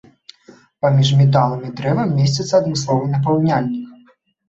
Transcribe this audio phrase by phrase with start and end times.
[0.85, 3.97] Паміж металам і дрэвам месціцца адмысловы напаўняльнік.